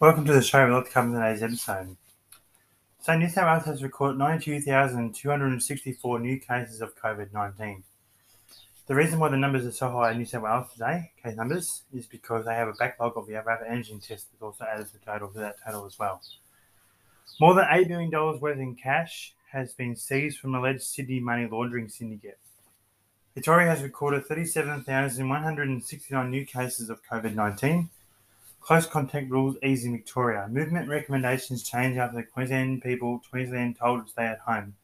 [0.00, 0.64] Welcome to the show.
[0.64, 1.94] We'd like to cover today's episode.
[3.02, 7.84] So, New South Wales has recorded 92,264 new cases of COVID 19.
[8.86, 11.82] The reason why the numbers are so high in New South Wales today, case numbers,
[11.92, 14.98] is because they have a backlog of the rapid antigen tests that also adds the
[15.00, 16.22] total to that total as well.
[17.38, 21.90] More than $8 million worth in cash has been seized from alleged Sydney money laundering
[21.90, 22.38] syndicate.
[23.34, 27.90] Victoria has recorded 37,169 new cases of COVID 19
[28.60, 30.46] Close contact rules ease in Victoria.
[30.48, 34.74] Movement recommendations change after the Queensland people Queensland told to stay at home.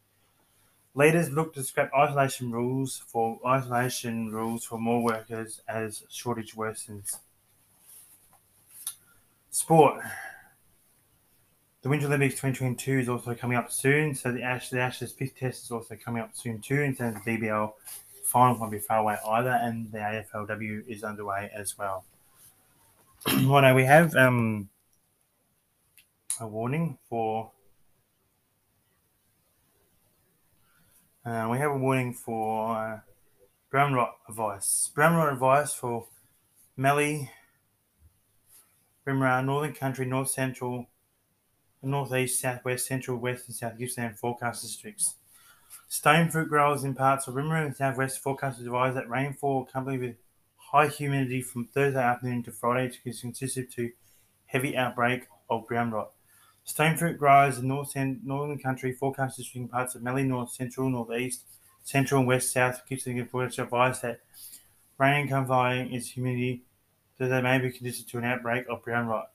[0.95, 7.19] Leaders look to scrap isolation rules for isolation rules for more workers as shortage worsens.
[9.51, 10.03] Sport.
[11.83, 15.39] The Winter Olympics 2022 is also coming up soon, so the Ash the Ashes fifth
[15.39, 16.81] test is also coming up soon too.
[16.81, 17.72] In terms of BBL,
[18.25, 22.05] final won't be far away either, and the AFLW is underway as well.
[23.27, 24.69] well, no, we have um,
[26.41, 27.53] a warning for.
[31.25, 33.00] Uh, we have a warning for uh,
[33.70, 34.91] brown rot advice.
[34.94, 36.06] Brown rot advice for
[36.77, 37.31] Mallee,
[39.06, 40.87] Wimmera, Northern Country, North Central,
[41.83, 45.17] Northeast, Southwest, Central, West, and South Gippsland forecast districts.
[45.89, 50.17] Stone fruit growers in parts of Wimmera and Southwest forecast advise that rainfall accompanied with
[50.72, 53.92] high humidity from Thursday afternoon to Friday is consistent to
[54.47, 56.11] heavy outbreak of brown rot.
[56.64, 60.91] Stone fruit growers in north and northern country forecast in parts of Mallee, north central,
[60.91, 61.44] northeast,
[61.84, 64.20] central, and west south Gippsland forecast advise that
[64.98, 66.62] rain accompanying its humidity
[67.19, 69.31] that they may be conducive to an outbreak of brown rot.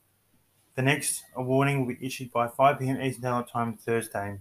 [0.74, 4.38] The next warning will be issued by 5 pm Eastern Daylight Time Thursday.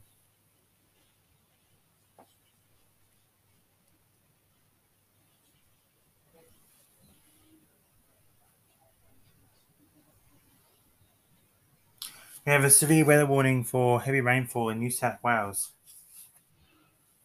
[12.44, 15.74] We have a severe weather warning for heavy rainfall in New South Wales.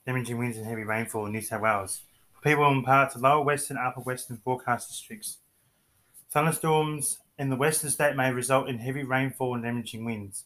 [0.05, 2.03] Damaging winds and heavy rainfall in New South Wales.
[2.35, 5.39] For people in parts of lower western, and upper western forecast districts.
[6.31, 10.45] Thunderstorms in the western state may result in heavy rainfall and damaging winds.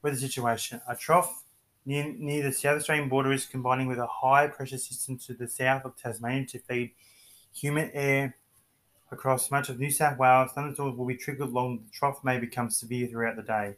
[0.00, 0.80] Weather situation.
[0.88, 1.44] A trough
[1.84, 5.48] near, near the South Australian border is combining with a high pressure system to the
[5.48, 6.92] south of Tasmania to feed
[7.52, 8.38] humid air
[9.12, 10.52] across much of New South Wales.
[10.52, 13.76] Thunderstorms will be triggered along the trough may become severe throughout the day.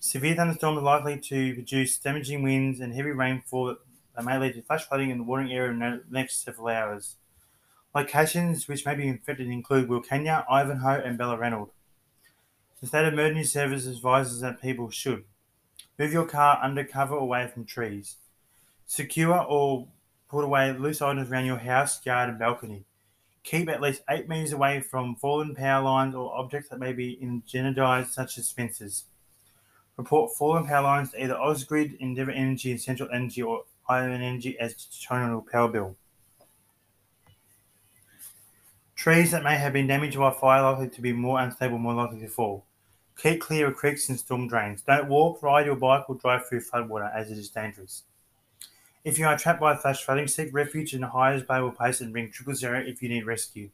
[0.00, 3.76] Severe thunderstorms are likely to produce damaging winds and heavy rainfall
[4.14, 7.16] that may lead to flash flooding in the watering area in the next several hours.
[7.92, 11.70] Locations which may be infected include Wilcannia, Ivanhoe, and Balranald.
[12.80, 15.24] The State Emergency Service advises that people should
[15.98, 18.18] move your car under cover away from trees,
[18.86, 19.88] secure or
[20.28, 22.84] put away loose items around your house, yard, and balcony.
[23.42, 27.18] Keep at least 8 metres away from fallen power lines or objects that may be
[27.52, 29.04] energized, such as fences.
[29.98, 34.74] Report fallen power lines to either Ausgrid, Endeavour Energy, Essential Energy or Iron Energy as
[34.74, 35.96] to your power bill.
[38.94, 41.94] Trees that may have been damaged by fire are likely to be more unstable, more
[41.94, 42.64] likely to fall.
[43.20, 44.82] Keep clear of creeks and storm drains.
[44.82, 48.04] Don't walk, ride your bike, or drive through floodwater as it is dangerous.
[49.04, 52.14] If you are trapped by flash flooding, seek refuge in the highest available place and
[52.14, 53.70] ring triple zero if you need rescue.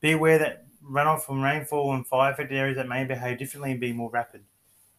[0.00, 3.80] Be aware that runoff from rainfall and fire affected areas that may behave differently and
[3.80, 4.42] be more rapid.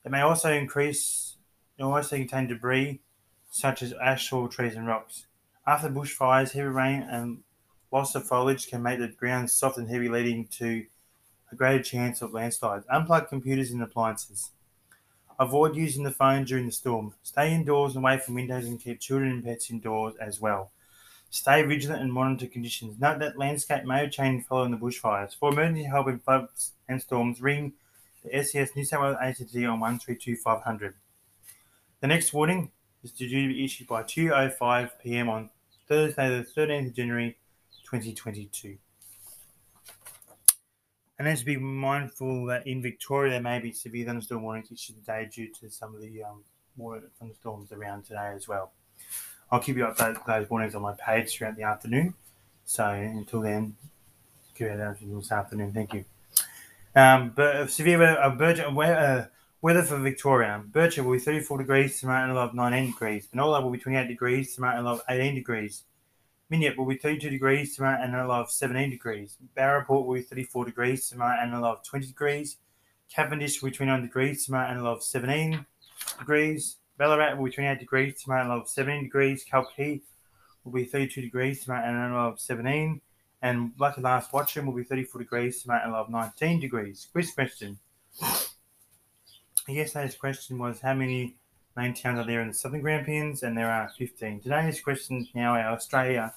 [0.03, 1.35] It may also increase,
[1.77, 3.01] it may also contain debris
[3.51, 5.27] such as ash, soil, trees, and rocks.
[5.67, 7.43] After bushfires, heavy rain and
[7.91, 10.85] loss of foliage can make the ground soft and heavy, leading to
[11.51, 12.85] a greater chance of landslides.
[12.87, 14.51] Unplug computers and appliances.
[15.37, 17.13] Avoid using the phone during the storm.
[17.23, 20.71] Stay indoors and away from windows and keep children and pets indoors as well.
[21.29, 22.99] Stay vigilant and monitor conditions.
[22.99, 25.35] Note that landscape may change following the bushfires.
[25.35, 27.73] For emergency help in floods and storms, ring
[28.23, 30.93] the SES New South Wales agency on 132500.
[31.99, 32.71] The next warning
[33.03, 35.49] is due to be issued by 2.05 pm on
[35.87, 37.37] Thursday, the 13th of January
[37.83, 38.77] 2022.
[41.17, 44.95] And then to be mindful that in Victoria there may be severe thunderstorm warnings issued
[44.95, 46.43] today due to some of the um,
[47.19, 48.71] thunderstorms around today as well.
[49.51, 52.15] I'll keep you updated with those warnings on my page throughout the afternoon.
[52.65, 53.75] So until then,
[54.55, 55.73] keep it out this afternoon.
[55.73, 56.05] Thank you.
[56.93, 59.25] Um, but severe weather, uh, Birch, uh,
[59.61, 60.61] weather for Victoria.
[60.69, 63.27] Birchip will be 34 degrees, Samaritan Love 19 degrees.
[63.33, 65.83] Penola will be 28 degrees, Samaritan Love 18 degrees.
[66.51, 69.37] Minyip will be 32 degrees, Samaritan Love 17 degrees.
[69.55, 72.57] Barraport will be 34 degrees, Samaritan Love 20 degrees.
[73.09, 75.65] Cavendish will be 29 degrees, Samaritan Love 17
[76.19, 76.75] degrees.
[76.97, 79.45] Ballarat will be 28 degrees, Samaritan Love 17 degrees.
[79.49, 80.01] Kalkee
[80.65, 82.99] will be 32 degrees, Samaritan Love 17
[83.41, 87.07] and lucky last Watchem will be 34 degrees, Samaritan Love 19 degrees.
[87.11, 87.79] Quiz question.
[89.67, 91.35] Yesterday's question was how many
[91.75, 94.41] main towns are there in the Southern Grampians, and there are 15.
[94.41, 96.33] Today's questions now our Australia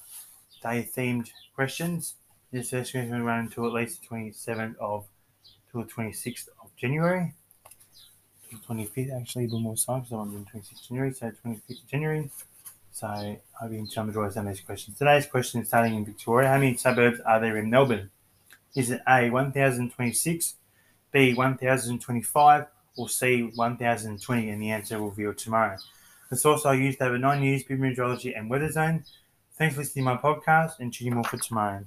[0.63, 2.15] Day themed questions.
[2.53, 5.05] This is going to run until at least the 27th of,
[5.71, 7.35] till the 26th of January.
[8.69, 12.31] 25th, actually, a little more time, so I'm doing 26th January, so 25th of January.
[12.95, 14.97] So I hope you can enjoy some of these questions.
[14.97, 16.49] Today's question is starting in Victoria.
[16.49, 18.09] How many suburbs are there in Melbourne?
[18.77, 20.55] Is it A, 1026,
[21.11, 24.49] B, 1025, or C, 1020?
[24.49, 25.77] And the answer will be revealed tomorrow.
[26.31, 29.05] The source I used over nine years, meteorology and weather zone.
[29.55, 31.85] Thanks for listening to my podcast and tune in more for tomorrow.